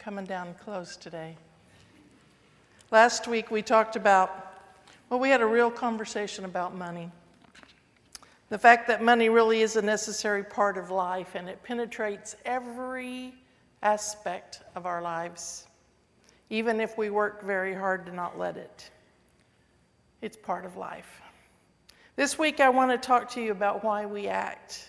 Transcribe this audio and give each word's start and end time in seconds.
coming 0.00 0.24
down 0.24 0.54
close 0.64 0.96
today. 0.96 1.36
Last 2.90 3.28
week 3.28 3.50
we 3.50 3.60
talked 3.60 3.96
about, 3.96 4.54
well, 5.10 5.20
we 5.20 5.28
had 5.28 5.42
a 5.42 5.46
real 5.46 5.70
conversation 5.70 6.46
about 6.46 6.74
money. 6.74 7.10
The 8.48 8.56
fact 8.56 8.88
that 8.88 9.02
money 9.02 9.28
really 9.28 9.60
is 9.60 9.76
a 9.76 9.82
necessary 9.82 10.42
part 10.42 10.78
of 10.78 10.90
life 10.90 11.34
and 11.34 11.50
it 11.50 11.62
penetrates 11.62 12.34
every 12.46 13.34
aspect 13.82 14.62
of 14.74 14.86
our 14.86 15.02
lives, 15.02 15.66
even 16.48 16.80
if 16.80 16.96
we 16.96 17.10
work 17.10 17.44
very 17.44 17.74
hard 17.74 18.06
to 18.06 18.12
not 18.14 18.38
let 18.38 18.56
it. 18.56 18.90
It's 20.22 20.36
part 20.38 20.64
of 20.64 20.78
life. 20.78 21.20
This 22.16 22.38
week 22.38 22.58
I 22.58 22.70
want 22.70 22.90
to 22.90 22.96
talk 22.96 23.28
to 23.32 23.42
you 23.42 23.52
about 23.52 23.84
why 23.84 24.06
we 24.06 24.28
act 24.28 24.88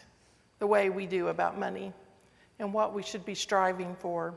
the 0.60 0.68
way 0.68 0.90
we 0.90 1.06
do 1.06 1.28
about 1.28 1.60
money 1.60 1.92
and 2.60 2.74
what 2.74 2.94
we 2.94 3.04
should 3.04 3.26
be 3.26 3.36
striving 3.36 3.94
for. 4.00 4.34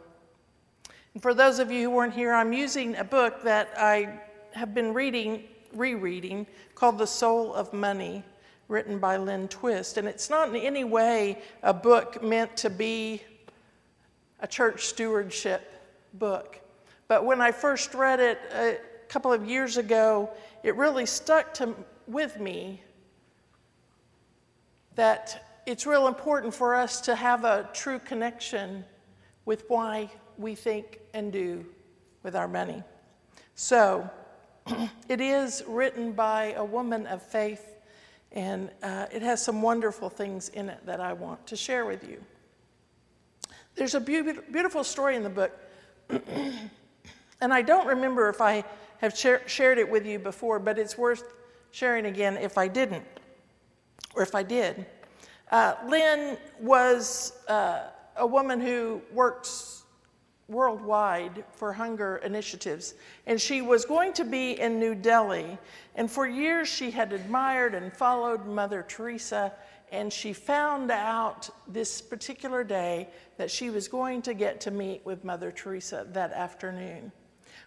For 1.21 1.33
those 1.33 1.61
of 1.61 1.71
you 1.71 1.85
who 1.85 1.91
weren't 1.91 2.13
here, 2.13 2.35
I'm 2.35 2.53
using 2.53 2.97
a 2.97 3.05
book 3.05 3.45
that 3.45 3.73
I 3.77 4.19
have 4.53 4.75
been 4.75 4.93
reading, 4.93 5.45
rereading, 5.73 6.45
called 6.75 6.99
The 6.99 7.07
Soul 7.07 7.55
of 7.55 7.73
Money, 7.73 8.25
written 8.67 8.99
by 8.99 9.17
Lynne 9.17 9.47
Twist. 9.47 9.97
And 9.97 10.09
it's 10.09 10.29
not 10.29 10.49
in 10.49 10.57
any 10.57 10.83
way 10.83 11.39
a 11.63 11.73
book 11.73 12.21
meant 12.21 12.57
to 12.57 12.69
be 12.69 13.23
a 14.41 14.49
church 14.49 14.87
stewardship 14.87 15.81
book. 16.15 16.61
But 17.07 17.25
when 17.25 17.41
I 17.41 17.53
first 17.53 17.95
read 17.95 18.19
it 18.19 18.41
uh, 18.53 18.59
a 18.59 18.77
couple 19.07 19.33
of 19.33 19.49
years 19.49 19.77
ago, 19.77 20.29
it 20.65 20.75
really 20.75 21.07
stuck 21.07 21.55
to, 21.55 21.77
with 22.09 22.41
me 22.41 22.83
that 24.97 25.61
it's 25.65 25.87
real 25.87 26.09
important 26.09 26.53
for 26.53 26.75
us 26.75 27.01
to 27.03 27.15
have 27.15 27.45
a 27.45 27.71
true 27.73 28.01
connection 28.01 28.85
with 29.45 29.65
why 29.69 30.11
we 30.39 30.55
think 30.55 31.01
and 31.13 31.33
do 31.33 31.65
with 32.23 32.35
our 32.35 32.49
money. 32.49 32.83
So, 33.55 34.09
it 35.09 35.21
is 35.21 35.63
written 35.67 36.13
by 36.13 36.55
a 36.57 36.65
woman 36.65 37.07
of 37.07 37.23
faith, 37.23 37.77
and 38.33 38.71
uh, 38.83 39.07
it 39.13 39.23
has 39.23 39.45
some 39.45 39.63
wonderful 39.63 40.09
things 40.09 40.49
in 40.49 40.69
it 40.69 40.85
that 40.87 41.01
I 41.01 41.13
want 41.13 41.47
to 41.49 41.57
share 41.57 41.87
with 41.87 42.09
you. 42.09 42.23
There's 43.75 43.95
a 43.95 44.01
be- 44.01 44.23
beautiful 44.51 44.85
story 44.85 45.17
in 45.17 45.23
the 45.23 45.31
book, 45.31 45.53
and 46.09 47.53
I 47.53 47.63
don't 47.63 47.87
remember 47.87 48.29
if 48.29 48.41
I 48.41 48.65
have 48.99 49.17
share- 49.17 49.47
shared 49.47 49.79
it 49.79 49.89
with 49.89 50.07
you 50.07 50.19
before, 50.19 50.59
but 50.59 50.79
it's 50.79 50.97
worth 50.97 51.35
sharing 51.71 52.07
again 52.07 52.37
if 52.37 52.57
I 52.57 52.69
didn't, 52.69 53.05
or 54.15 54.23
if 54.23 54.35
I 54.35 54.43
did. 54.43 54.87
Uh, 55.51 55.75
Lynne 55.87 56.39
was 56.61 57.33
uh, 57.49 57.91
a 58.17 58.27
woman 58.27 58.61
who 58.61 59.03
works 59.13 59.84
worldwide 60.49 61.45
for 61.53 61.73
hunger 61.73 62.17
initiatives. 62.25 62.95
And 63.27 63.41
she 63.41 63.63
was 63.63 63.85
going 63.85 64.13
to 64.15 64.25
be 64.25 64.61
in 64.61 64.79
New 64.79 64.95
Delhi. 64.95 65.59
And 65.95 66.11
for 66.11 66.27
years, 66.27 66.69
she 66.69 66.91
had 66.91 67.13
admired 67.13 67.75
and 67.75 67.93
followed 67.93 68.47
Mother 68.47 68.85
Teresa. 68.87 69.53
And 69.91 70.13
she 70.13 70.33
found 70.33 70.91
out 70.91 71.49
this 71.69 72.01
particular 72.01 72.65
day 72.65 73.09
that 73.37 73.51
she 73.51 73.71
was 73.71 73.89
going 73.89 74.23
to 74.23 74.35
get 74.35 74.61
to 74.63 74.71
meet 74.71 75.05
with 75.05 75.25
Mother 75.25 75.51
Teresa 75.51 76.07
that 76.13 76.33
afternoon. 76.33 77.13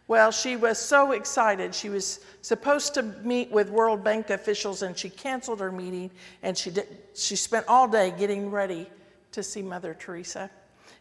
Well, 0.07 0.31
she 0.31 0.55
was 0.55 0.77
so 0.77 1.11
excited. 1.11 1.75
She 1.75 1.89
was 1.89 2.21
supposed 2.41 2.93
to 2.93 3.03
meet 3.03 3.51
with 3.51 3.69
World 3.69 4.03
Bank 4.03 4.29
officials 4.29 4.81
and 4.81 4.97
she 4.97 5.09
canceled 5.09 5.59
her 5.59 5.71
meeting 5.71 6.11
and 6.43 6.57
she, 6.57 6.71
did, 6.71 6.87
she 7.13 7.35
spent 7.35 7.65
all 7.67 7.89
day 7.89 8.13
getting 8.17 8.49
ready 8.49 8.89
to 9.33 9.43
see 9.43 9.61
Mother 9.61 9.93
Teresa. 9.93 10.49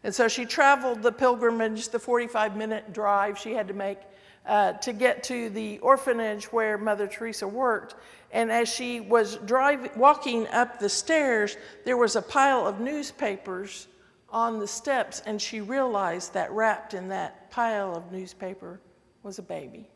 And 0.05 0.15
so 0.15 0.29
she 0.29 0.45
traveled 0.45 1.03
the 1.03 1.13
pilgrimage, 1.13 1.89
the 1.89 1.99
45 1.99 2.57
minute 2.57 2.93
drive 2.93 3.39
she 3.39 3.53
had 3.53 3.69
to 3.69 3.75
make 3.75 3.99
uh, 4.47 4.75
to 4.75 4.93
get 4.93 5.23
to 5.25 5.51
the 5.51 5.79
orphanage 5.81 6.45
where 6.53 6.79
Mother 6.79 7.07
Teresa 7.07 7.47
worked. 7.47 7.97
And 8.33 8.51
as 8.51 8.69
she 8.69 9.01
was 9.01 9.37
driving, 9.39 9.91
walking 9.97 10.47
up 10.49 10.79
the 10.79 10.89
stairs, 10.89 11.57
there 11.85 11.97
was 11.97 12.17
a 12.17 12.23
pile 12.23 12.67
of 12.67 12.81
newspapers 12.81 13.89
on 14.31 14.59
the 14.59 14.67
steps, 14.67 15.23
and 15.27 15.41
she 15.41 15.61
realized 15.61 16.35
that 16.35 16.51
wrapped 16.51 16.95
in 16.95 17.09
that 17.09 17.51
pile 17.51 17.95
of 17.97 18.13
newspaper 18.13 18.81
was 19.23 19.39
a 19.39 19.43
baby. 19.43 19.89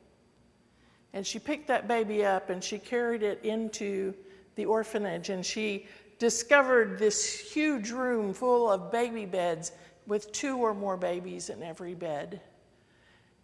And 1.13 1.27
she 1.27 1.39
picked 1.39 1.67
that 1.69 1.89
baby 1.89 2.25
up 2.25 2.51
and 2.51 2.63
she 2.63 2.79
carried 2.79 3.23
it 3.23 3.41
into 3.45 4.15
the 4.55 4.65
orphanage, 4.65 5.31
and 5.31 5.45
she 5.45 5.87
discovered 6.19 6.99
this 6.99 7.39
huge 7.39 7.91
room 7.91 8.33
full 8.33 8.71
of 8.71 8.93
baby 8.93 9.27
beds 9.27 9.73
with 10.11 10.33
two 10.33 10.59
or 10.59 10.75
more 10.75 10.97
babies 10.97 11.51
in 11.51 11.63
every 11.63 11.95
bed. 11.95 12.41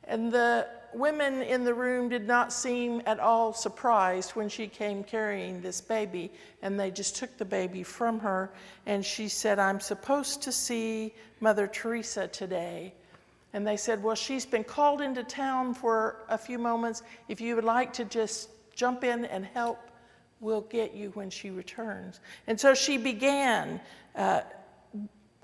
And 0.03 0.33
the 0.33 0.67
women 0.93 1.41
in 1.43 1.65
the 1.65 1.73
room 1.73 2.09
did 2.09 2.27
not 2.27 2.53
seem 2.53 3.03
at 3.07 3.21
all 3.21 3.53
surprised 3.53 4.33
when 4.33 4.49
she 4.49 4.67
came 4.67 5.05
carrying 5.05 5.61
this 5.63 5.81
baby, 5.81 6.31
and 6.63 6.79
they 6.79 6.91
just 6.91 7.17
took 7.17 7.39
the 7.39 7.45
baby 7.45 7.85
from 7.85 8.19
her. 8.19 8.51
And 8.85 9.05
she 9.05 9.29
said, 9.29 9.61
I'm 9.61 9.79
supposed 9.79 10.43
to 10.43 10.53
see 10.53 11.15
Mother 11.39 11.69
Teresa 11.69 12.27
today. 12.27 12.93
And 13.53 13.65
they 13.65 13.77
said, 13.77 14.03
Well, 14.03 14.17
she's 14.17 14.45
been 14.45 14.65
called 14.65 15.01
into 15.01 15.23
town 15.23 15.73
for 15.73 16.25
a 16.29 16.37
few 16.37 16.59
moments. 16.59 17.03
If 17.29 17.41
you 17.41 17.55
would 17.55 17.65
like 17.65 17.93
to 17.95 18.05
just 18.05 18.49
jump 18.75 19.05
in 19.05 19.25
and 19.25 19.45
help, 19.45 19.79
we'll 20.41 20.63
get 20.63 20.95
you 20.95 21.11
when 21.11 21.31
she 21.31 21.51
returns. 21.51 22.21
And 22.49 22.59
so 22.59 22.75
she 22.75 22.99
began. 22.99 23.81
Uh, 24.17 24.41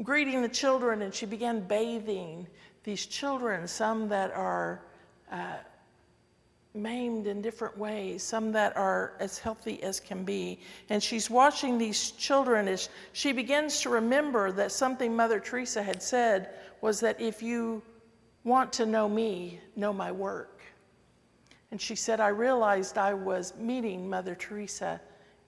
greeting 0.03 0.43
the 0.43 0.49
children, 0.49 1.03
and 1.03 1.15
she 1.15 1.27
began 1.27 1.61
bathing 1.61 2.47
these 2.85 3.07
children, 3.07 3.67
some 3.69 4.09
that 4.09 4.33
are 4.33 4.83
uh, 5.31 5.57
maimed 6.75 7.27
in 7.27 7.43
different 7.43 7.77
ways, 7.77 8.23
some 8.23 8.53
that 8.53 8.77
are 8.77 9.13
as 9.21 9.39
healthy 9.39 9.83
as 9.83 10.01
can 10.01 10.25
be. 10.25 10.59
And 10.89 11.03
she's 11.03 11.29
watching 11.29 11.79
these 11.79 12.13
children 12.13 12.67
as 12.69 12.89
she 13.13 13.33
begins 13.33 13.81
to 13.83 13.91
remember 13.91 14.53
that 14.53 14.73
something 14.73 15.15
Mother 15.15 15.39
Teresa 15.39 15.83
had 15.83 16.03
said 16.03 16.51
was 16.81 17.01
that 17.01 17.21
if 17.21 17.43
you 17.43 17.83
want 18.45 18.73
to 18.75 18.87
know 18.87 19.09
me, 19.09 19.61
know 19.77 19.93
my 19.93 20.11
work. 20.11 20.61
And 21.71 21.81
she 21.81 21.95
said, 21.95 22.21
I 22.21 22.29
realized 22.29 22.99
I 22.99 23.15
was 23.15 23.55
meeting 23.57 24.09
Mother 24.09 24.35
Teresa 24.35 25.01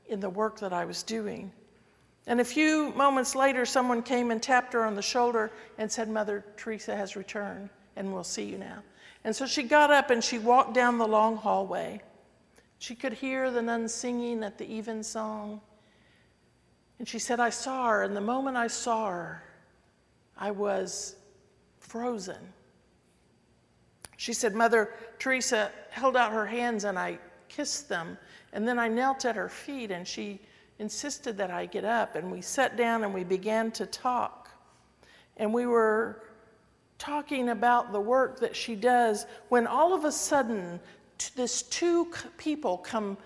in 0.07 0.21
the 0.21 0.31
work 0.31 0.61
that 0.61 0.73
I 0.73 0.85
was 0.85 1.03
doing. 1.03 1.53
And 2.27 2.41
a 2.41 2.45
few 2.45 2.91
moments 2.93 3.35
later, 3.35 3.67
someone 3.67 4.03
came 4.03 4.31
and 4.31 4.43
tapped 4.43 4.73
her 4.73 4.85
on 4.85 4.95
the 4.95 5.03
shoulder 5.03 5.51
and 5.79 5.91
said, 5.91 6.09
Mother 6.09 6.45
Teresa 6.57 6.97
has 6.97 7.17
returned, 7.17 7.69
and 7.97 8.13
we'll 8.13 8.25
see 8.25 8.45
you 8.45 8.57
now. 8.57 8.83
And 9.25 9.35
so 9.35 9.47
she 9.47 9.63
got 9.63 9.91
up 9.91 10.11
and 10.11 10.23
she 10.23 10.39
walked 10.39 10.75
down 10.75 10.99
the 10.99 11.07
long 11.07 11.37
hallway. 11.37 12.01
She 12.79 12.95
could 12.95 13.13
hear 13.13 13.51
the 13.51 13.63
nuns 13.63 13.93
singing 13.93 14.43
at 14.43 14.59
the 14.59 14.71
evensong. 14.71 15.61
And 16.99 17.09
she 17.09 17.19
said, 17.19 17.41
I 17.41 17.51
saw 17.51 17.89
her, 17.89 18.03
and 18.03 18.17
the 18.17 18.21
moment 18.21 18.57
I 18.57 18.69
saw 18.69 19.09
her, 19.11 19.43
I 20.37 20.51
was 20.51 21.17
frozen. 21.81 22.53
She 24.17 24.33
said, 24.33 24.55
Mother 24.55 24.95
Teresa 25.19 25.71
held 25.91 26.17
out 26.17 26.33
her 26.33 26.47
hands 26.47 26.85
and 26.85 26.99
I 26.99 27.19
kissed 27.49 27.89
them. 27.89 28.17
And 28.53 28.67
then 28.67 28.79
I 28.79 28.89
knelt 28.89 29.25
at 29.25 29.37
her 29.37 29.49
feet 29.49 29.91
and 29.91 30.07
she 30.07 30.41
insisted 30.79 31.37
that 31.39 31.51
I 31.51 31.67
get 31.67 31.85
up, 31.85 32.17
and 32.17 32.31
we 32.31 32.41
sat 32.41 32.77
down 32.77 33.05
and 33.05 33.15
we 33.15 33.25
began 33.25 33.71
to 33.73 33.87
talk. 33.87 34.51
And 35.37 35.53
we 35.53 35.67
were 35.67 36.23
talking 36.99 37.51
about 37.51 37.93
the 37.93 38.01
work 38.01 38.41
that 38.41 38.55
she 38.55 38.75
does 38.75 39.27
when 39.49 39.67
all 39.67 39.95
of 39.95 40.05
a 40.05 40.13
sudden, 40.13 40.81
this 41.37 41.63
two 41.63 42.09
people 42.39 42.79
come 42.79 43.17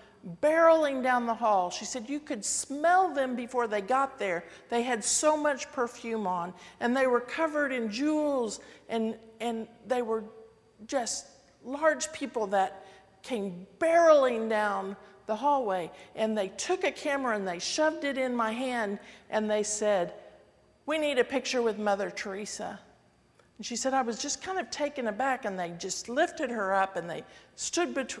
barreling 0.41 1.01
down 1.01 1.25
the 1.25 1.33
hall. 1.33 1.69
She 1.69 1.85
said 1.85 2.09
you 2.09 2.19
could 2.19 2.43
smell 2.43 3.13
them 3.13 3.35
before 3.35 3.67
they 3.67 3.81
got 3.81 4.19
there. 4.19 4.43
They 4.69 4.81
had 4.81 5.03
so 5.03 5.37
much 5.37 5.71
perfume 5.71 6.27
on, 6.27 6.53
and 6.79 6.95
they 6.95 7.07
were 7.07 7.21
covered 7.21 7.71
in 7.71 7.89
jewels, 7.89 8.59
and, 8.89 9.15
and 9.39 9.67
they 9.87 10.01
were 10.01 10.23
just 10.87 11.27
large 11.63 12.11
people 12.11 12.47
that 12.47 12.85
came 13.21 13.65
barreling 13.79 14.49
down 14.49 14.95
the 15.29 15.35
hallway 15.35 15.89
and 16.15 16.37
they 16.37 16.49
took 16.49 16.83
a 16.83 16.91
camera 16.91 17.35
and 17.35 17.47
they 17.47 17.59
shoved 17.59 18.03
it 18.03 18.17
in 18.17 18.35
my 18.35 18.51
hand 18.51 18.99
and 19.29 19.49
they 19.49 19.63
said, 19.63 20.13
We 20.85 20.97
need 20.97 21.19
a 21.19 21.23
picture 21.23 21.61
with 21.61 21.77
Mother 21.77 22.09
Teresa. 22.09 22.77
And 23.57 23.65
she 23.65 23.77
said, 23.77 23.93
I 23.93 24.01
was 24.01 24.19
just 24.19 24.41
kind 24.41 24.59
of 24.59 24.69
taken 24.71 25.07
aback 25.07 25.45
and 25.45 25.57
they 25.57 25.73
just 25.77 26.09
lifted 26.09 26.49
her 26.49 26.73
up 26.73 26.97
and 26.97 27.09
they 27.09 27.23
stood, 27.55 28.13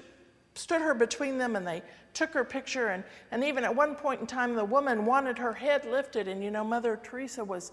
stood 0.53 0.81
her 0.81 0.93
between 0.93 1.37
them 1.37 1.55
and 1.55 1.65
they 1.65 1.81
took 2.13 2.31
her 2.33 2.43
picture. 2.43 2.89
And, 2.89 3.03
and 3.31 3.43
even 3.43 3.63
at 3.63 3.75
one 3.75 3.95
point 3.95 4.21
in 4.21 4.27
time, 4.27 4.53
the 4.53 4.65
woman 4.65 5.05
wanted 5.05 5.37
her 5.37 5.53
head 5.53 5.85
lifted. 5.85 6.27
And 6.27 6.43
you 6.43 6.51
know, 6.51 6.63
Mother 6.63 6.99
Teresa 7.01 7.43
was 7.43 7.71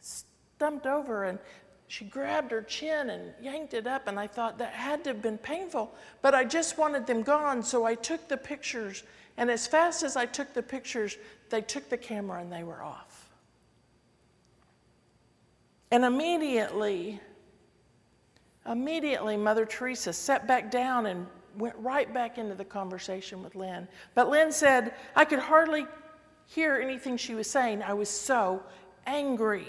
stumped 0.00 0.86
over 0.86 1.24
and 1.24 1.38
she 1.88 2.04
grabbed 2.04 2.50
her 2.50 2.62
chin 2.62 3.10
and 3.10 3.32
yanked 3.40 3.74
it 3.74 3.86
up, 3.86 4.08
and 4.08 4.18
I 4.18 4.26
thought 4.26 4.58
that 4.58 4.72
had 4.72 5.04
to 5.04 5.10
have 5.10 5.22
been 5.22 5.38
painful. 5.38 5.94
But 6.22 6.34
I 6.34 6.44
just 6.44 6.78
wanted 6.78 7.06
them 7.06 7.22
gone, 7.22 7.62
so 7.62 7.84
I 7.84 7.94
took 7.94 8.28
the 8.28 8.36
pictures. 8.36 9.04
And 9.36 9.50
as 9.50 9.66
fast 9.66 10.02
as 10.02 10.16
I 10.16 10.26
took 10.26 10.52
the 10.54 10.62
pictures, 10.62 11.16
they 11.50 11.60
took 11.60 11.88
the 11.88 11.98
camera 11.98 12.40
and 12.40 12.52
they 12.52 12.64
were 12.64 12.82
off. 12.82 13.30
And 15.90 16.04
immediately, 16.04 17.20
Immediately, 18.68 19.36
Mother 19.36 19.64
Teresa 19.64 20.12
sat 20.12 20.46
back 20.46 20.70
down 20.70 21.06
and 21.06 21.26
went 21.56 21.76
right 21.78 22.12
back 22.12 22.36
into 22.38 22.54
the 22.54 22.64
conversation 22.64 23.42
with 23.42 23.54
Lynne. 23.54 23.86
But 24.14 24.28
Lynne 24.28 24.52
said, 24.52 24.94
I 25.14 25.24
could 25.24 25.38
hardly 25.38 25.86
hear 26.46 26.76
anything 26.76 27.16
she 27.16 27.34
was 27.34 27.48
saying. 27.48 27.82
I 27.82 27.94
was 27.94 28.08
so 28.08 28.62
angry. 29.06 29.68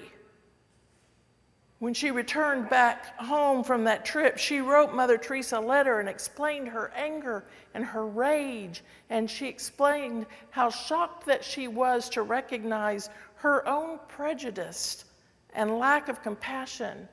When 1.79 1.94
she 1.94 2.09
returned 2.09 2.69
back 2.69 3.15
home 3.19 3.63
from 3.63 3.83
that 3.83 4.03
trip, 4.03 4.39
she 4.39 4.62
wrote 4.62 4.95
Mother 4.95 5.18
Teresa 5.18 5.59
a 5.59 5.62
letter 5.62 6.00
and 6.00 6.09
explained 6.09 6.68
her 6.69 6.91
anger 6.95 7.45
and 7.75 7.85
her 7.85 8.07
rage. 8.07 8.83
And 9.12 9.29
she 9.29 9.47
explained 9.47 10.25
how 10.50 10.71
shocked 10.71 11.27
that 11.27 11.44
she 11.44 11.68
was 11.68 12.09
to 12.09 12.24
recognize 12.24 13.12
her 13.35 13.68
own 13.68 14.00
prejudice 14.07 15.06
and 15.53 15.77
lack 15.77 16.09
of 16.09 16.24
compassion 16.24 17.07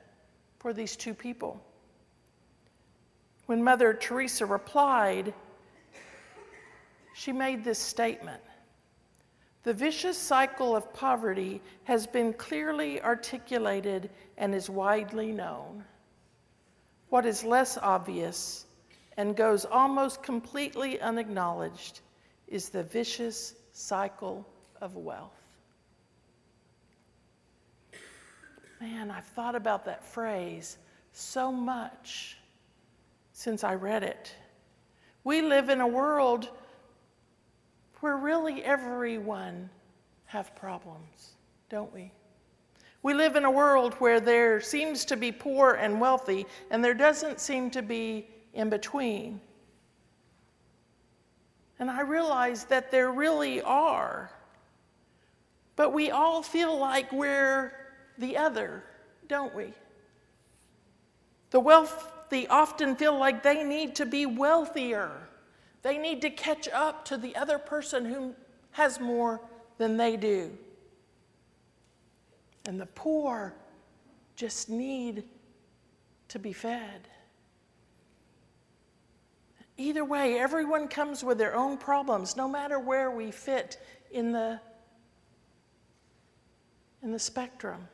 for 0.57 0.73
these 0.73 0.95
two 0.95 1.13
people. 1.13 1.63
When 3.45 3.63
Mother 3.63 3.93
Teresa 3.93 4.47
replied, 4.47 5.31
she 7.13 7.31
made 7.31 7.63
this 7.63 7.77
statement 7.77 8.41
The 9.65 9.73
vicious 9.73 10.15
cycle 10.15 10.75
of 10.75 10.93
poverty 10.93 11.59
has 11.85 12.05
been 12.05 12.33
clearly 12.33 13.01
articulated 13.01 14.11
and 14.37 14.53
is 14.53 14.69
widely 14.69 15.31
known. 15.31 15.83
What 17.09 17.25
is 17.25 17.43
less 17.43 17.75
obvious 17.75 18.67
and 19.17 19.35
goes 19.35 19.65
almost 19.65 20.21
completely 20.21 21.01
unacknowledged 21.01 22.01
is 22.47 22.69
the 22.69 22.83
vicious 22.83 23.55
cycle 23.73 24.47
of 24.81 24.97
wealth. 24.97 25.41
Man, 28.79 29.09
I've 29.09 29.25
thought 29.25 29.55
about 29.55 29.83
that 29.85 30.05
phrase 30.05 30.77
so 31.11 31.51
much 31.51 32.37
since 33.33 33.63
I 33.63 33.73
read 33.73 34.03
it. 34.03 34.35
We 35.23 35.41
live 35.41 35.69
in 35.69 35.81
a 35.81 35.87
world 35.87 36.51
where 38.05 38.17
really 38.17 38.63
everyone 38.63 39.67
have 40.25 40.55
problems, 40.55 41.31
don't 41.71 41.91
we? 41.91 42.11
We 43.01 43.15
live 43.15 43.35
in 43.35 43.45
a 43.45 43.49
world 43.49 43.95
where 43.95 44.19
there 44.19 44.61
seems 44.61 45.05
to 45.05 45.17
be 45.17 45.31
poor 45.31 45.73
and 45.73 45.99
wealthy, 45.99 46.45
and 46.69 46.85
there 46.85 46.93
doesn't 46.93 47.39
seem 47.39 47.71
to 47.71 47.81
be 47.81 48.27
in 48.53 48.69
between. 48.69 49.41
And 51.79 51.89
I 51.89 52.01
realize 52.01 52.65
that 52.65 52.91
there 52.91 53.11
really 53.11 53.63
are. 53.63 54.29
But 55.75 55.91
we 55.91 56.11
all 56.11 56.43
feel 56.43 56.77
like 56.77 57.11
we're 57.11 57.73
the 58.19 58.37
other, 58.37 58.83
don't 59.27 59.55
we? 59.55 59.73
The 61.49 61.59
wealthy 61.59 62.45
often 62.49 62.95
feel 62.97 63.17
like 63.17 63.41
they 63.41 63.63
need 63.63 63.95
to 63.95 64.05
be 64.05 64.27
wealthier. 64.27 65.09
They 65.85 65.99
need 65.99 66.23
to 66.23 66.31
catch 66.31 66.67
up 66.69 67.05
to 67.05 67.17
the 67.17 67.35
other 67.35 67.59
person 67.59 68.05
who 68.05 68.33
has 68.71 68.99
more 68.99 69.39
than 69.77 69.97
they 69.97 70.17
do. 70.17 70.49
And 72.65 72.81
the 72.81 72.87
poor 72.87 73.53
just 74.35 74.67
need 74.67 75.25
to 76.29 76.39
be 76.39 76.53
fed. 76.53 77.07
Either 79.77 80.03
way, 80.03 80.39
everyone 80.39 80.87
comes 80.87 81.23
with 81.23 81.37
their 81.37 81.55
own 81.55 81.77
problems, 81.77 82.35
no 82.35 82.47
matter 82.47 82.79
where 82.79 83.11
we 83.11 83.29
fit 83.29 83.79
in 84.09 84.31
the, 84.31 84.59
in 87.03 87.11
the 87.11 87.19
spectrum. 87.19 87.87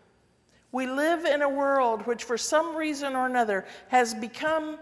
We 0.72 0.88
live 0.88 1.26
in 1.26 1.42
a 1.42 1.50
world 1.50 2.08
which, 2.08 2.24
for 2.24 2.38
some 2.38 2.74
reason 2.74 3.18
or 3.18 3.26
another, 3.26 3.66
has 3.90 4.14
become 4.14 4.78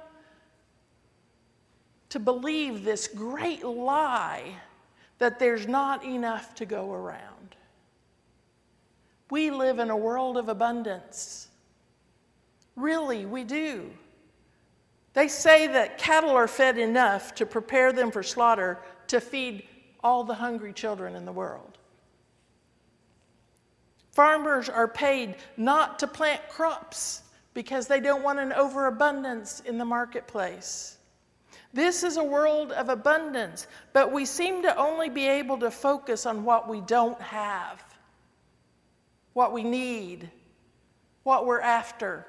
to 2.10 2.20
believe 2.20 2.84
this 2.84 3.08
great 3.08 3.64
lie 3.64 4.56
that 5.20 5.40
there's 5.40 5.68
not 5.68 6.04
enough 6.04 6.56
to 6.56 6.66
go 6.66 6.92
around. 6.92 7.56
We 9.30 9.52
live 9.52 9.80
in 9.80 9.90
a 9.90 9.98
world 9.98 10.38
of 10.38 10.50
abundance. 10.50 11.48
Really, 12.76 13.26
we 13.26 13.44
do. 13.44 13.92
They 15.14 15.28
say 15.28 15.68
that 15.68 15.98
cattle 15.98 16.32
are 16.32 16.48
fed 16.48 16.78
enough 16.78 17.36
to 17.36 17.46
prepare 17.46 17.92
them 17.92 18.12
for 18.12 18.24
slaughter 18.24 18.80
to 19.08 19.20
feed 19.20 19.64
all 20.04 20.24
the 20.24 20.34
hungry 20.34 20.74
children 20.74 21.16
in 21.16 21.26
the 21.26 21.32
world. 21.32 21.78
Farmers 24.12 24.70
are 24.70 24.88
paid 24.88 25.36
not 25.58 26.00
to 26.00 26.08
plant 26.08 26.42
crops 26.50 27.24
because 27.54 27.88
they 27.88 28.00
don't 28.00 28.24
want 28.24 28.40
an 28.40 28.54
overabundance 28.54 29.62
in 29.66 29.78
the 29.78 29.86
marketplace. 29.86 30.99
This 31.74 32.04
is 32.04 32.18
a 32.18 32.24
world 32.24 32.72
of 32.72 32.90
abundance, 32.90 33.68
but 33.94 34.12
we 34.12 34.26
seem 34.26 34.64
to 34.64 34.76
only 34.76 35.10
be 35.10 35.28
able 35.28 35.60
to 35.60 35.70
focus 35.70 36.26
on 36.26 36.44
what 36.44 36.68
we 36.68 36.82
don't 36.82 37.22
have, 37.22 37.84
what 39.34 39.54
we 39.54 39.64
need, 39.64 40.30
what 41.24 41.46
we're 41.46 41.62
after. 41.62 42.26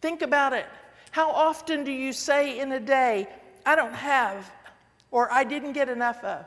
Think 0.00 0.22
about 0.22 0.52
it. 0.52 0.66
How 1.10 1.30
often 1.30 1.82
do 1.82 1.90
you 1.90 2.12
say 2.12 2.60
in 2.60 2.70
a 2.72 2.80
day, 2.80 3.28
I 3.66 3.74
don't 3.74 3.94
have, 3.94 4.50
or 5.10 5.32
I 5.32 5.42
didn't 5.42 5.72
get 5.72 5.88
enough 5.88 6.22
of? 6.22 6.46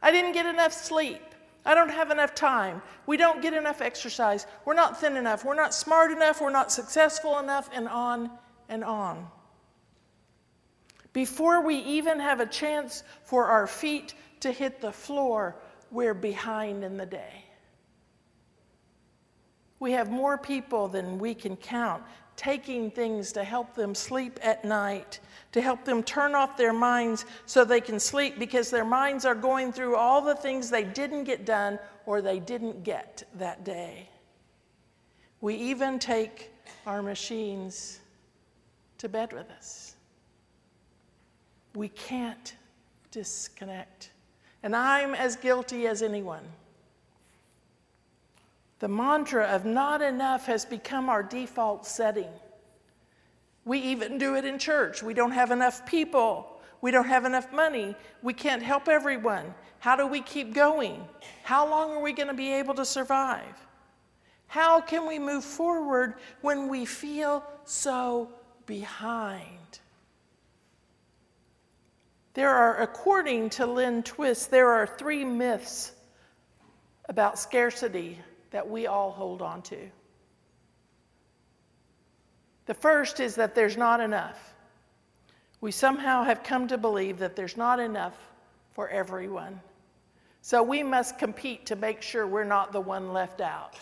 I 0.00 0.10
didn't 0.10 0.32
get 0.32 0.46
enough 0.46 0.72
sleep. 0.72 1.20
I 1.66 1.74
don't 1.74 1.90
have 1.90 2.10
enough 2.10 2.34
time. 2.34 2.80
We 3.06 3.16
don't 3.16 3.42
get 3.42 3.52
enough 3.52 3.80
exercise. 3.82 4.46
We're 4.64 4.74
not 4.74 5.00
thin 5.00 5.16
enough. 5.16 5.44
We're 5.44 5.54
not 5.54 5.74
smart 5.74 6.10
enough. 6.10 6.40
We're 6.40 6.50
not 6.50 6.70
successful 6.70 7.38
enough, 7.38 7.68
and 7.74 7.88
on 7.88 8.30
and 8.68 8.84
on. 8.84 9.26
Before 11.16 11.62
we 11.62 11.76
even 11.76 12.20
have 12.20 12.40
a 12.40 12.46
chance 12.46 13.02
for 13.24 13.46
our 13.46 13.66
feet 13.66 14.12
to 14.40 14.52
hit 14.52 14.82
the 14.82 14.92
floor, 14.92 15.56
we're 15.90 16.12
behind 16.12 16.84
in 16.84 16.98
the 16.98 17.06
day. 17.06 17.42
We 19.78 19.92
have 19.92 20.10
more 20.10 20.36
people 20.36 20.88
than 20.88 21.18
we 21.18 21.32
can 21.34 21.56
count 21.56 22.02
taking 22.36 22.90
things 22.90 23.32
to 23.32 23.44
help 23.44 23.74
them 23.74 23.94
sleep 23.94 24.38
at 24.42 24.62
night, 24.62 25.20
to 25.52 25.62
help 25.62 25.86
them 25.86 26.02
turn 26.02 26.34
off 26.34 26.58
their 26.58 26.74
minds 26.74 27.24
so 27.46 27.64
they 27.64 27.80
can 27.80 27.98
sleep 27.98 28.38
because 28.38 28.68
their 28.68 28.84
minds 28.84 29.24
are 29.24 29.34
going 29.34 29.72
through 29.72 29.96
all 29.96 30.20
the 30.20 30.34
things 30.34 30.68
they 30.68 30.84
didn't 30.84 31.24
get 31.24 31.46
done 31.46 31.78
or 32.04 32.20
they 32.20 32.40
didn't 32.40 32.84
get 32.84 33.22
that 33.36 33.64
day. 33.64 34.06
We 35.40 35.54
even 35.54 35.98
take 35.98 36.52
our 36.86 37.00
machines 37.00 38.00
to 38.98 39.08
bed 39.08 39.32
with 39.32 39.50
us. 39.50 39.95
We 41.76 41.88
can't 41.90 42.56
disconnect. 43.10 44.10
And 44.62 44.74
I'm 44.74 45.14
as 45.14 45.36
guilty 45.36 45.86
as 45.86 46.02
anyone. 46.02 46.42
The 48.78 48.88
mantra 48.88 49.44
of 49.44 49.66
not 49.66 50.00
enough 50.00 50.46
has 50.46 50.64
become 50.64 51.10
our 51.10 51.22
default 51.22 51.86
setting. 51.86 52.30
We 53.66 53.78
even 53.78 54.16
do 54.16 54.36
it 54.36 54.46
in 54.46 54.58
church. 54.58 55.02
We 55.02 55.12
don't 55.12 55.32
have 55.32 55.50
enough 55.50 55.84
people. 55.84 56.60
We 56.80 56.90
don't 56.90 57.06
have 57.06 57.26
enough 57.26 57.52
money. 57.52 57.94
We 58.22 58.32
can't 58.32 58.62
help 58.62 58.88
everyone. 58.88 59.54
How 59.78 59.96
do 59.96 60.06
we 60.06 60.22
keep 60.22 60.54
going? 60.54 61.06
How 61.42 61.68
long 61.68 61.90
are 61.90 62.02
we 62.02 62.12
going 62.12 62.28
to 62.28 62.34
be 62.34 62.52
able 62.54 62.74
to 62.74 62.84
survive? 62.84 63.66
How 64.46 64.80
can 64.80 65.06
we 65.06 65.18
move 65.18 65.44
forward 65.44 66.14
when 66.40 66.68
we 66.68 66.86
feel 66.86 67.44
so 67.64 68.30
behind? 68.64 69.80
There 72.36 72.54
are, 72.54 72.82
according 72.82 73.48
to 73.50 73.66
Lynne 73.66 74.02
Twist, 74.02 74.50
there 74.50 74.68
are 74.68 74.86
three 74.86 75.24
myths 75.24 75.92
about 77.08 77.38
scarcity 77.38 78.18
that 78.50 78.68
we 78.68 78.86
all 78.86 79.10
hold 79.10 79.40
on 79.40 79.62
to. 79.62 79.78
The 82.66 82.74
first 82.74 83.20
is 83.20 83.36
that 83.36 83.54
there's 83.54 83.78
not 83.78 84.00
enough. 84.00 84.52
We 85.62 85.72
somehow 85.72 86.24
have 86.24 86.42
come 86.42 86.68
to 86.68 86.76
believe 86.76 87.16
that 87.20 87.36
there's 87.36 87.56
not 87.56 87.80
enough 87.80 88.18
for 88.74 88.90
everyone. 88.90 89.58
So 90.42 90.62
we 90.62 90.82
must 90.82 91.18
compete 91.18 91.64
to 91.64 91.74
make 91.74 92.02
sure 92.02 92.26
we're 92.26 92.44
not 92.44 92.70
the 92.70 92.82
one 92.82 93.14
left 93.14 93.40
out. 93.40 93.78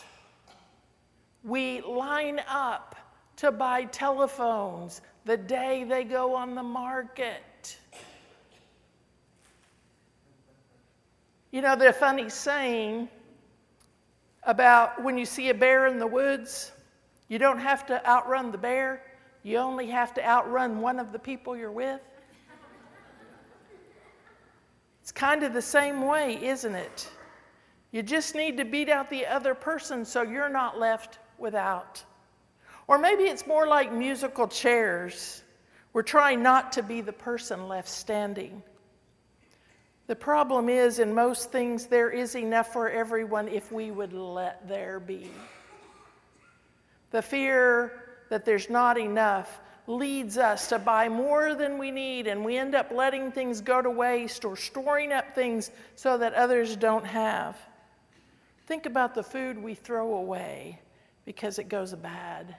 We 1.43 1.81
line 1.81 2.41
up 2.49 2.95
to 3.39 3.51
buy 3.51 3.87
telephones 3.87 5.01
the 5.25 5.37
day 5.37 5.83
they 5.83 6.05
go 6.05 6.37
on 6.37 6.55
the 6.55 6.63
market. 6.63 7.43
You 11.55 11.63
know, 11.63 11.77
the 11.77 11.93
funny 11.93 12.29
saying 12.31 13.09
about 14.43 15.01
when 15.05 15.17
you 15.17 15.25
see 15.25 15.51
a 15.51 15.55
bear 15.55 15.87
in 15.87 16.01
the 16.01 16.07
woods, 16.09 16.73
you 17.29 17.39
don't 17.39 17.61
have 17.61 17.87
to 17.87 18.05
outrun 18.05 18.51
the 18.51 18.59
bear, 18.59 19.05
you 19.45 19.59
only 19.59 19.87
have 19.87 20.13
to 20.15 20.29
outrun 20.29 20.81
one 20.81 20.99
of 20.99 21.13
the 21.13 21.19
people 21.21 21.57
you're 21.57 21.71
with. 21.71 22.01
It's 25.01 25.13
kind 25.13 25.45
of 25.45 25.53
the 25.53 25.63
same 25.63 26.05
way, 26.05 26.45
isn't 26.45 26.75
it? 26.75 27.09
You 27.93 28.03
just 28.03 28.35
need 28.35 28.57
to 28.57 28.65
beat 28.65 28.89
out 28.89 29.09
the 29.09 29.25
other 29.25 29.55
person 29.55 30.05
so 30.05 30.23
you're 30.23 30.49
not 30.49 30.81
left 30.81 31.21
without. 31.39 32.03
Or 32.89 32.99
maybe 32.99 33.23
it's 33.23 33.47
more 33.47 33.69
like 33.69 33.93
musical 33.93 34.49
chairs. 34.49 35.45
We're 35.93 36.03
trying 36.03 36.43
not 36.43 36.73
to 36.73 36.83
be 36.83 37.01
the 37.01 37.13
person 37.13 37.69
left 37.69 37.89
standing. 37.89 38.61
The 40.07 40.17
problem 40.17 40.69
is, 40.69 40.99
in 40.99 41.15
most 41.15 41.51
things, 41.51 41.87
there 41.87 42.11
is 42.11 42.35
enough 42.35 42.73
for 42.73 42.91
everyone 42.91 43.49
if 43.49 43.73
we 43.73 43.91
would 43.91 44.13
let 44.13 44.69
there 44.69 45.01
be. 45.01 45.31
The 47.11 47.23
fear 47.23 48.03
that 48.29 48.45
there's 48.45 48.69
not 48.69 48.99
enough 48.99 49.61
leads 49.87 50.37
us 50.37 50.69
to 50.69 50.79
buy 50.79 51.09
more 51.09 51.55
than 51.55 51.79
we 51.79 51.91
need, 51.91 52.27
and 52.27 52.45
we 52.45 52.57
end 52.57 52.75
up 52.75 52.91
letting 52.91 53.31
things 53.31 53.61
go 53.61 53.81
to 53.81 53.91
waste 53.91 54.45
or 54.45 54.57
storing 54.57 55.13
up 55.13 55.35
things 55.35 55.71
so 55.95 56.19
that 56.19 56.35
others 56.35 56.77
don't 56.77 57.07
have. 57.07 57.57
Think 58.67 58.87
about 58.87 59.15
the 59.15 59.23
food 59.23 59.59
we 59.59 59.75
throw 59.75 60.15
away 60.15 60.81
because 61.25 61.59
it 61.59 61.69
goes 61.69 61.95
bad. 61.95 62.57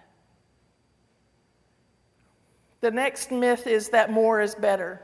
The 2.81 2.91
next 2.91 3.31
myth 3.31 3.65
is 3.65 3.89
that 3.89 4.11
more 4.11 4.41
is 4.41 4.53
better. 4.53 5.01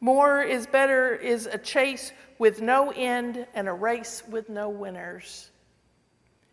More 0.00 0.42
is 0.42 0.66
better 0.66 1.14
is 1.14 1.46
a 1.46 1.58
chase 1.58 2.12
with 2.38 2.60
no 2.60 2.90
end 2.90 3.46
and 3.54 3.68
a 3.68 3.72
race 3.72 4.22
with 4.28 4.48
no 4.48 4.68
winners. 4.68 5.50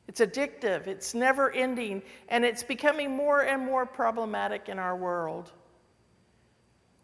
It's 0.08 0.22
addictive, 0.22 0.88
it's 0.88 1.14
never 1.14 1.52
ending, 1.52 2.02
and 2.30 2.44
it's 2.46 2.64
becoming 2.64 3.16
more 3.16 3.42
and 3.42 3.66
more 3.66 3.86
problematic 3.86 4.70
in 4.70 4.80
our 4.80 4.96
world. 4.96 5.52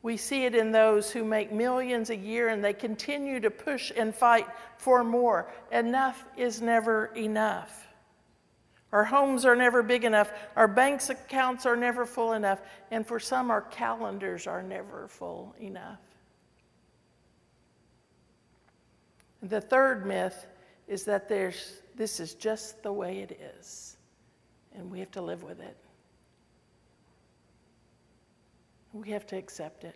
We 0.02 0.16
see 0.16 0.46
it 0.46 0.56
in 0.56 0.72
those 0.72 1.12
who 1.12 1.26
make 1.26 1.52
millions 1.52 2.10
a 2.10 2.16
year 2.16 2.50
and 2.50 2.64
they 2.64 2.74
continue 2.74 3.40
to 3.42 3.50
push 3.50 3.92
and 3.96 4.16
fight 4.16 4.48
for 4.78 5.04
more. 5.04 5.52
Enough 5.72 6.26
is 6.38 6.62
never 6.62 7.08
enough. 7.18 7.88
Our 8.92 9.04
homes 9.04 9.46
are 9.46 9.56
never 9.56 9.84
big 9.84 10.06
enough. 10.06 10.32
Our 10.56 10.68
bank 10.68 11.02
accounts 11.10 11.66
are 11.66 11.76
never 11.76 12.06
full 12.06 12.34
enough. 12.34 12.62
And 12.92 13.06
for 13.06 13.20
some, 13.20 13.52
our 13.52 13.62
calendars 13.62 14.48
are 14.48 14.64
never 14.64 15.08
full 15.08 15.54
enough. 15.60 16.00
The 19.44 19.62
third 19.62 20.06
myth 20.06 20.46
is 20.88 21.06
that 21.06 21.30
there's, 21.30 21.82
this 21.96 22.20
is 22.20 22.34
just 22.34 22.84
the 22.84 22.92
way 22.92 23.20
it 23.20 23.40
is, 23.60 23.98
and 24.76 24.92
we 24.92 25.00
have 25.00 25.12
to 25.12 25.22
live 25.22 25.44
with 25.44 25.60
it. 25.60 25.78
We 28.92 29.12
have 29.12 29.26
to 29.28 29.38
accept 29.38 29.84
it. 29.84 29.96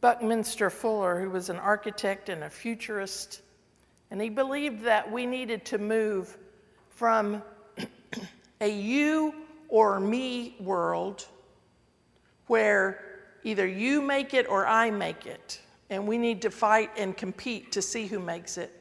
Buckminster 0.00 0.70
Fuller, 0.70 1.20
who 1.20 1.30
was 1.30 1.50
an 1.50 1.56
architect 1.56 2.28
and 2.28 2.42
a 2.42 2.50
futurist, 2.50 3.42
and 4.10 4.20
he 4.20 4.28
believed 4.28 4.82
that 4.82 5.10
we 5.10 5.24
needed 5.24 5.64
to 5.66 5.78
move 5.78 6.36
from 6.90 7.42
a 8.60 8.68
you 8.68 9.34
or 9.68 10.00
me 10.00 10.56
world 10.60 11.26
where 12.48 13.22
either 13.44 13.66
you 13.66 14.02
make 14.02 14.34
it 14.34 14.48
or 14.48 14.66
I 14.66 14.90
make 14.90 15.26
it 15.26 15.60
and 15.90 16.06
we 16.06 16.18
need 16.18 16.42
to 16.42 16.50
fight 16.50 16.90
and 16.96 17.16
compete 17.16 17.72
to 17.72 17.82
see 17.82 18.06
who 18.06 18.18
makes 18.18 18.58
it, 18.58 18.72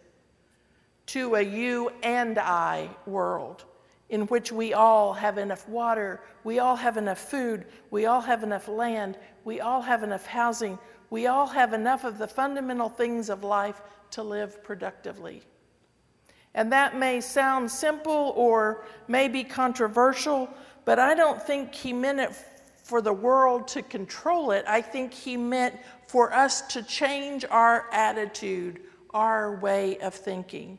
to 1.07 1.35
a 1.35 1.41
you 1.41 1.91
and 2.01 2.39
I 2.39 2.89
world 3.05 3.65
in 4.09 4.27
which 4.27 4.51
we 4.51 4.73
all 4.73 5.13
have 5.13 5.37
enough 5.37 5.67
water, 5.67 6.21
we 6.43 6.59
all 6.59 6.75
have 6.75 6.97
enough 6.97 7.17
food, 7.17 7.65
we 7.89 8.05
all 8.05 8.21
have 8.21 8.43
enough 8.43 8.67
land, 8.67 9.17
we 9.43 9.59
all 9.59 9.81
have 9.81 10.03
enough 10.03 10.25
housing, 10.25 10.77
we 11.09 11.27
all 11.27 11.47
have 11.47 11.73
enough 11.73 12.03
of 12.03 12.17
the 12.17 12.27
fundamental 12.27 12.89
things 12.89 13.29
of 13.29 13.43
life 13.43 13.81
to 14.11 14.21
live 14.21 14.63
productively. 14.63 15.41
And 16.53 16.71
that 16.71 16.95
may 16.95 17.21
sound 17.21 17.71
simple 17.71 18.33
or 18.35 18.85
may 19.07 19.27
be 19.27 19.43
controversial, 19.43 20.47
but 20.85 20.99
I 20.99 21.15
don't 21.15 21.41
think 21.41 21.73
he 21.73 21.91
meant 21.91 22.19
it 22.19 22.33
for 22.83 23.01
the 23.01 23.13
world 23.13 23.67
to 23.69 23.81
control 23.81 24.51
it. 24.51 24.65
I 24.67 24.81
think 24.81 25.13
he 25.13 25.37
meant 25.37 25.75
for 26.05 26.33
us 26.33 26.61
to 26.73 26.83
change 26.83 27.45
our 27.49 27.87
attitude, 27.91 28.81
our 29.13 29.55
way 29.55 29.97
of 29.99 30.13
thinking. 30.13 30.77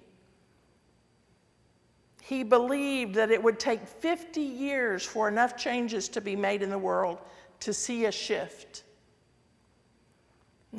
He 2.22 2.42
believed 2.42 3.14
that 3.16 3.30
it 3.30 3.42
would 3.42 3.58
take 3.58 3.86
50 3.86 4.40
years 4.40 5.04
for 5.04 5.28
enough 5.28 5.56
changes 5.56 6.08
to 6.10 6.20
be 6.20 6.36
made 6.36 6.62
in 6.62 6.70
the 6.70 6.78
world 6.78 7.18
to 7.60 7.72
see 7.72 8.04
a 8.04 8.12
shift. 8.12 8.82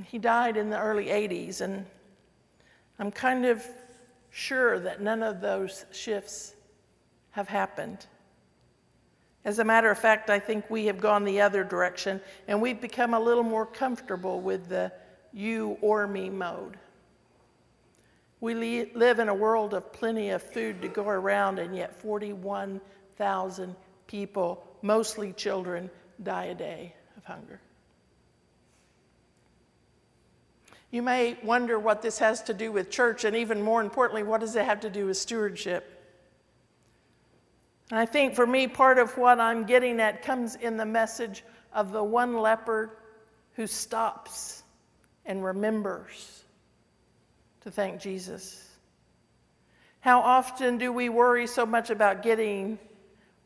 He 0.06 0.20
died 0.20 0.58
in 0.58 0.70
the 0.70 0.80
early 0.80 1.06
80s, 1.06 1.62
and 1.62 1.86
I'm 3.00 3.12
kind 3.12 3.46
of 3.46 3.66
sure 4.30 4.80
that 4.80 5.02
none 5.02 5.24
of 5.24 5.42
those 5.42 5.86
shifts 5.92 6.56
have 7.32 7.48
happened. 7.48 8.06
As 9.46 9.60
a 9.60 9.64
matter 9.64 9.92
of 9.92 10.00
fact, 10.00 10.30
I 10.32 10.40
think 10.40 10.70
we 10.70 10.88
have 10.88 11.00
gone 11.00 11.24
the 11.24 11.40
other 11.40 11.64
direction 11.64 12.20
and 12.48 12.62
we've 12.62 12.82
become 12.82 13.14
a 13.14 13.20
little 13.20 13.44
more 13.44 13.66
comfortable 13.66 14.42
with 14.42 14.68
the 14.68 14.92
you 15.32 15.78
or 15.82 16.08
me 16.08 16.30
mode. 16.30 16.78
We 18.42 18.86
live 18.94 19.20
in 19.20 19.30
a 19.30 19.34
world 19.34 19.74
of 19.74 19.94
plenty 19.94 20.30
of 20.30 20.42
food 20.42 20.82
to 20.82 20.88
go 20.88 21.08
around, 21.08 21.58
and 21.58 21.76
yet 21.76 22.00
41,000 22.02 23.76
people, 24.08 24.64
mostly 24.82 25.34
children, 25.34 25.90
die 26.22 26.46
a 26.46 26.56
day 26.56 26.94
of 27.18 27.24
hunger. 27.24 27.60
You 30.92 31.02
may 31.02 31.38
wonder 31.44 31.80
what 31.80 32.02
this 32.02 32.20
has 32.20 32.44
to 32.44 32.54
do 32.54 32.72
with 32.72 32.90
church, 32.92 33.26
and 33.26 33.36
even 33.36 33.62
more 33.62 33.82
importantly, 33.82 34.24
what 34.24 34.42
does 34.42 34.56
it 34.56 34.66
have 34.66 34.82
to 34.82 34.90
do 34.90 35.08
with 35.08 35.18
stewardship? 35.18 35.95
And 37.92 38.00
I 38.00 38.06
think 38.06 38.34
for 38.34 38.48
me, 38.48 38.68
part 38.68 38.98
of 38.98 39.16
what 39.18 39.40
I'm 39.40 39.66
getting 39.66 40.00
at 40.00 40.24
comes 40.24 40.56
in 40.56 40.78
the 40.78 40.86
message 40.86 41.44
of 41.72 41.92
the 41.92 42.04
one 42.04 42.38
leper 42.38 42.98
who 43.54 43.68
stops 43.68 44.64
and 45.26 45.44
remembers 45.44 46.44
to 47.62 47.72
thank 47.72 48.02
Jesus. 48.02 48.70
How 50.00 50.20
often 50.22 50.78
do 50.78 50.92
we 50.92 51.10
worry 51.10 51.48
so 51.48 51.66
much 51.66 51.90
about 51.90 52.22
getting 52.22 52.80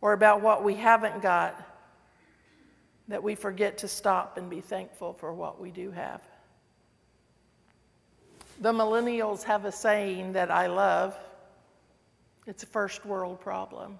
or 0.01 0.13
about 0.13 0.41
what 0.41 0.63
we 0.63 0.75
haven't 0.75 1.21
got 1.21 1.65
that 3.07 3.23
we 3.23 3.35
forget 3.35 3.79
to 3.79 3.87
stop 3.87 4.37
and 4.37 4.49
be 4.49 4.61
thankful 4.61 5.13
for 5.13 5.33
what 5.33 5.59
we 5.59 5.71
do 5.71 5.91
have? 5.91 6.21
The 8.61 8.71
millennials 8.71 9.43
have 9.43 9.65
a 9.65 9.71
saying 9.71 10.33
that 10.33 10.51
I 10.51 10.67
love 10.67 11.17
it's 12.45 12.63
a 12.63 12.67
first 12.67 13.05
world 13.05 13.39
problem 13.39 13.99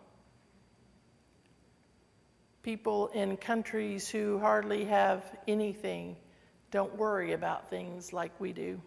people 2.63 3.08
in 3.08 3.38
countries 3.38 4.10
who 4.10 4.39
hardly 4.39 4.86
have 4.86 5.24
anything 5.48 6.16
don't 6.72 6.96
worry 6.96 7.34
about 7.34 7.70
things 7.70 8.13
like 8.13 8.32
we 8.39 8.54
do. 8.54 8.80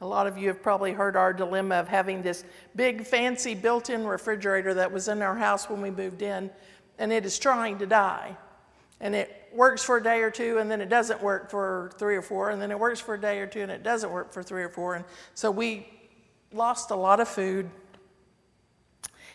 A 0.00 0.06
lot 0.06 0.26
of 0.28 0.38
you 0.38 0.48
have 0.48 0.62
probably 0.62 0.92
heard 0.92 1.16
our 1.16 1.32
dilemma 1.32 1.74
of 1.74 1.88
having 1.88 2.22
this 2.22 2.44
big, 2.76 3.04
fancy 3.04 3.54
built 3.54 3.90
in 3.90 4.06
refrigerator 4.06 4.72
that 4.74 4.92
was 4.92 5.08
in 5.08 5.22
our 5.22 5.34
house 5.34 5.68
when 5.68 5.82
we 5.82 5.90
moved 5.90 6.22
in, 6.22 6.50
and 6.98 7.12
it 7.12 7.26
is 7.26 7.38
trying 7.38 7.78
to 7.78 7.86
die. 7.86 8.36
And 9.00 9.14
it 9.14 9.48
works 9.52 9.82
for 9.82 9.96
a 9.96 10.02
day 10.02 10.20
or 10.20 10.30
two, 10.30 10.58
and 10.58 10.70
then 10.70 10.80
it 10.80 10.88
doesn't 10.88 11.20
work 11.20 11.50
for 11.50 11.90
three 11.98 12.14
or 12.14 12.22
four, 12.22 12.50
and 12.50 12.62
then 12.62 12.70
it 12.70 12.78
works 12.78 13.00
for 13.00 13.14
a 13.14 13.20
day 13.20 13.40
or 13.40 13.46
two, 13.46 13.60
and 13.60 13.72
it 13.72 13.82
doesn't 13.82 14.10
work 14.10 14.32
for 14.32 14.42
three 14.42 14.62
or 14.62 14.68
four. 14.68 14.94
And 14.94 15.04
so 15.34 15.50
we 15.50 15.88
lost 16.52 16.92
a 16.92 16.96
lot 16.96 17.18
of 17.18 17.28
food 17.28 17.68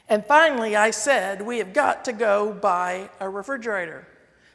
and 0.10 0.26
finally, 0.26 0.76
I 0.76 0.92
said, 0.92 1.42
We 1.42 1.60
have 1.60 1.74
got 1.74 2.06
to 2.06 2.14
go 2.14 2.54
buy 2.54 3.10
a 3.20 3.30
refrigerator. 3.30 4.08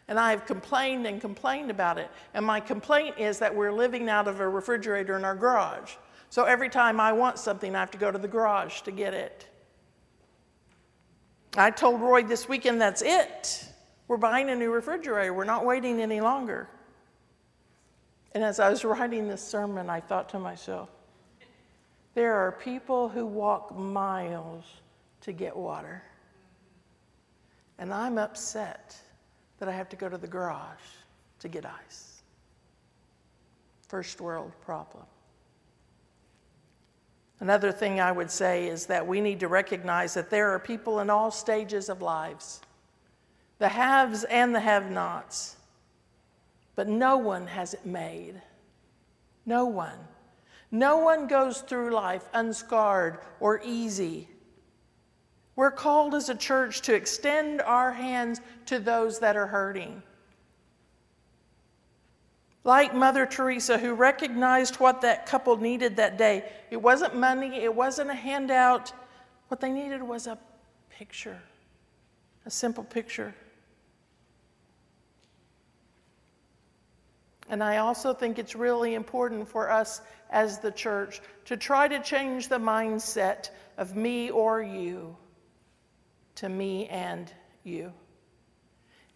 And 0.07 0.19
I 0.19 0.31
have 0.31 0.47
complained 0.47 1.07
and 1.07 1.21
complained 1.21 1.71
about 1.71 1.99
it. 1.99 2.11
And 2.33 2.45
my 2.45 2.61
complaint 2.61 3.17
is 3.19 3.39
that 3.41 3.55
we're 3.55 3.73
living 3.73 4.09
out 4.09 4.27
of 4.27 4.41
a 4.41 4.49
refrigerator 4.49 5.17
in 5.17 5.25
our 5.25 5.35
garage. 5.35 5.97
So 6.31 6.45
every 6.45 6.71
time 6.71 6.99
I 6.99 7.13
want 7.13 7.39
something, 7.39 7.77
I 7.77 7.81
have 7.81 7.91
to 7.91 7.99
go 7.99 8.11
to 8.11 8.19
the 8.19 8.29
garage 8.29 8.81
to 8.83 8.91
get 8.91 9.13
it. 9.13 9.47
I 11.57 11.71
told 11.71 12.01
Roy 12.01 12.23
this 12.23 12.49
weekend, 12.49 12.81
that's 12.81 13.03
it. 13.03 13.67
We're 14.07 14.17
buying 14.17 14.49
a 14.49 14.57
new 14.57 14.71
refrigerator. 14.71 15.35
We're 15.35 15.45
not 15.45 15.67
waiting 15.67 16.01
any 16.01 16.21
longer. 16.21 16.69
And 18.33 18.45
as 18.45 18.61
I 18.61 18.71
was 18.71 18.85
writing 18.85 19.29
this 19.29 19.43
sermon, 19.43 19.91
I 19.91 20.01
thought 20.01 20.29
to 20.31 20.39
myself, 20.39 20.89
there 22.15 22.35
are 22.35 22.53
people 22.53 23.09
who 23.09 23.27
walk 23.27 23.77
miles 23.77 24.65
to 25.29 25.33
get 25.35 25.55
water. 25.55 26.03
And 27.79 27.93
I'm 27.93 28.17
upset 28.17 28.97
that 29.59 29.69
I 29.69 29.73
have 29.73 29.91
to 29.91 29.97
go 29.97 30.09
to 30.09 30.17
the 30.17 30.27
garage 30.27 30.89
to 31.41 31.49
get 31.49 31.67
ice. 31.67 32.23
First 33.89 34.23
world 34.23 34.53
problem. 34.63 35.05
Another 37.41 37.71
thing 37.71 38.01
I 38.01 38.11
would 38.11 38.31
say 38.31 38.69
is 38.69 38.87
that 38.87 39.07
we 39.07 39.21
need 39.21 39.41
to 39.41 39.49
recognize 39.49 40.15
that 40.15 40.31
there 40.31 40.49
are 40.49 40.59
people 40.59 41.01
in 41.01 41.11
all 41.11 41.31
stages 41.31 41.91
of 41.91 42.01
lives, 42.01 42.63
the 43.59 43.69
haves 43.69 44.25
and 44.25 44.55
the 44.55 44.61
have 44.61 44.91
nots, 44.91 45.57
but 46.75 46.89
no 46.89 47.19
one 47.19 47.47
has 47.47 47.75
it 47.75 47.85
made. 47.85 48.41
No 49.45 49.67
one. 49.67 49.99
No 50.71 50.97
one 50.97 51.27
goes 51.27 51.61
through 51.61 51.91
life 51.91 52.25
unscarred 52.33 53.19
or 53.41 53.61
easy 53.63 54.27
We're 55.59 55.73
called 55.73 56.15
as 56.15 56.29
a 56.29 56.37
church 56.37 56.83
to 56.83 56.95
extend 56.95 57.63
our 57.63 57.91
hands 57.91 58.41
to 58.67 58.79
those 58.79 59.19
that 59.19 59.35
are 59.37 59.49
hurting. 59.49 60.05
Like 62.63 62.95
Mother 62.95 63.27
Teresa, 63.27 63.77
who 63.77 63.95
recognized 63.95 64.77
what 64.77 65.01
that 65.01 65.27
couple 65.27 65.57
needed 65.57 65.97
that 65.97 66.17
day. 66.17 66.49
It 66.71 66.77
wasn't 66.77 67.17
money, 67.17 67.57
it 67.57 67.75
wasn't 67.75 68.09
a 68.09 68.15
handout. 68.15 68.93
What 69.49 69.61
they 69.61 69.73
needed 69.73 70.01
was 70.01 70.29
a 70.29 70.39
picture, 70.91 71.41
a 72.47 72.51
simple 72.53 72.85
picture. 72.85 73.35
And 77.49 77.65
I 77.65 77.79
also 77.79 78.15
think 78.15 78.39
it's 78.39 78.55
really 78.55 78.95
important 78.95 79.49
for 79.49 79.73
us 79.73 80.03
as 80.31 80.61
the 80.61 80.71
church 80.71 81.21
to 81.47 81.57
try 81.57 81.89
to 81.89 82.01
change 82.01 82.47
the 82.47 82.61
mindset 82.61 83.51
of 83.77 83.97
me 83.97 84.31
or 84.31 84.63
you 84.63 85.17
to 86.39 86.49
me 86.49 86.87
and 86.87 87.33
you. 87.65 87.93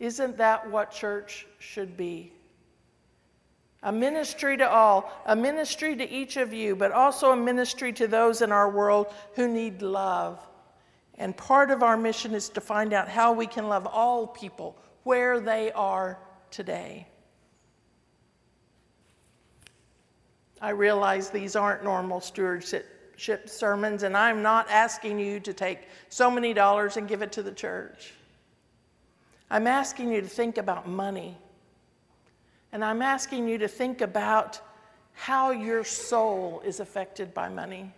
Isn't 0.00 0.36
that 0.38 0.68
what 0.68 0.90
church 0.90 1.46
should 1.60 1.96
be? 1.96 2.32
A 3.84 3.92
ministry 3.92 4.56
to 4.56 4.68
all, 4.68 5.12
a 5.26 5.36
ministry 5.36 5.94
to 5.96 6.08
each 6.08 6.36
of 6.36 6.52
you, 6.52 6.74
but 6.74 6.90
also 6.90 7.30
a 7.32 7.36
ministry 7.36 7.92
to 7.94 8.08
those 8.08 8.42
in 8.42 8.50
our 8.50 8.68
world 8.70 9.06
who 9.34 9.46
need 9.46 9.82
love. 9.82 10.44
And 11.16 11.36
part 11.36 11.70
of 11.70 11.84
our 11.84 11.96
mission 11.96 12.34
is 12.34 12.48
to 12.50 12.60
find 12.60 12.92
out 12.92 13.08
how 13.08 13.32
we 13.32 13.46
can 13.46 13.68
love 13.68 13.86
all 13.86 14.26
people 14.26 14.76
where 15.04 15.38
they 15.38 15.70
are 15.72 16.18
today. 16.50 17.06
I 20.60 20.70
realize 20.70 21.30
these 21.30 21.54
aren't 21.54 21.84
normal 21.84 22.20
stewardship 22.20 22.91
sermons, 23.16 24.02
and 24.02 24.16
I'm 24.16 24.42
not 24.42 24.70
asking 24.70 25.18
you 25.18 25.40
to 25.40 25.52
take 25.52 25.88
so 26.08 26.30
many 26.30 26.52
dollars 26.52 26.96
and 26.96 27.08
give 27.08 27.22
it 27.22 27.32
to 27.32 27.42
the 27.42 27.52
church. 27.52 28.12
I'm 29.50 29.66
asking 29.66 30.12
you 30.12 30.20
to 30.20 30.26
think 30.26 30.58
about 30.58 30.88
money. 30.88 31.36
And 32.72 32.82
I'm 32.82 33.02
asking 33.02 33.48
you 33.48 33.58
to 33.58 33.68
think 33.68 34.00
about 34.00 34.60
how 35.12 35.50
your 35.50 35.84
soul 35.84 36.62
is 36.64 36.80
affected 36.80 37.34
by 37.34 37.48
money. 37.48 37.92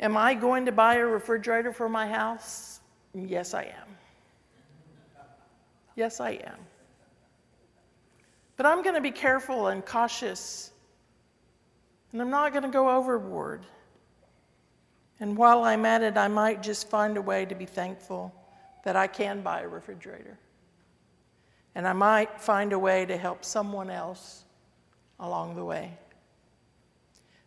Am 0.00 0.16
I 0.16 0.34
going 0.34 0.64
to 0.66 0.72
buy 0.72 0.94
a 0.94 1.04
refrigerator 1.04 1.72
for 1.72 1.88
my 1.88 2.06
house? 2.06 2.80
Yes, 3.14 3.52
I 3.52 3.64
am. 3.64 3.96
Yes, 5.96 6.20
I 6.20 6.30
am. 6.30 6.58
But 8.56 8.66
I'm 8.66 8.82
going 8.82 8.94
to 8.94 9.00
be 9.00 9.10
careful 9.10 9.66
and 9.68 9.84
cautious, 9.84 10.70
and 12.12 12.22
I'm 12.22 12.30
not 12.30 12.52
going 12.52 12.62
to 12.62 12.70
go 12.70 12.90
overboard. 12.90 13.62
And 15.20 15.36
while 15.36 15.64
I'm 15.64 15.84
at 15.84 16.02
it, 16.02 16.16
I 16.16 16.28
might 16.28 16.62
just 16.62 16.88
find 16.88 17.16
a 17.16 17.22
way 17.22 17.44
to 17.44 17.54
be 17.54 17.66
thankful 17.66 18.34
that 18.84 18.96
I 18.96 19.06
can 19.06 19.42
buy 19.42 19.62
a 19.62 19.68
refrigerator. 19.68 20.38
And 21.74 21.86
I 21.86 21.92
might 21.92 22.40
find 22.40 22.72
a 22.72 22.78
way 22.78 23.04
to 23.06 23.16
help 23.16 23.44
someone 23.44 23.90
else 23.90 24.44
along 25.20 25.56
the 25.56 25.64
way. 25.64 25.98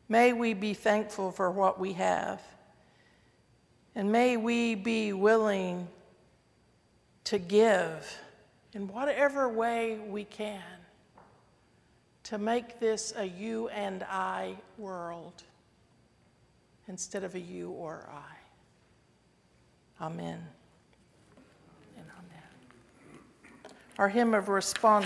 May 0.09 0.33
we 0.33 0.53
be 0.53 0.73
thankful 0.73 1.31
for 1.31 1.49
what 1.49 1.79
we 1.79 1.93
have. 1.93 2.41
And 3.95 4.11
may 4.11 4.37
we 4.37 4.75
be 4.75 5.13
willing 5.13 5.87
to 7.25 7.37
give 7.37 8.17
in 8.73 8.87
whatever 8.87 9.49
way 9.49 9.99
we 10.09 10.23
can 10.25 10.61
to 12.31 12.37
make 12.37 12.79
this 12.79 13.13
a 13.17 13.25
you 13.25 13.67
and 13.67 14.03
I 14.03 14.55
world 14.77 15.43
instead 16.87 17.25
of 17.25 17.35
a 17.35 17.39
you 17.41 17.71
or 17.71 18.09
I. 18.09 20.05
Amen 20.05 20.39
and 21.97 22.05
amen. 22.05 23.73
Our 23.97 24.07
hymn 24.07 24.33
of 24.33 24.47
response. 24.47 24.99